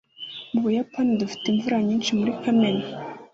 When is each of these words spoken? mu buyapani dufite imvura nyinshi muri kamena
mu 0.51 0.59
buyapani 0.65 1.11
dufite 1.21 1.45
imvura 1.51 1.77
nyinshi 1.87 2.11
muri 2.19 2.31
kamena 2.41 2.85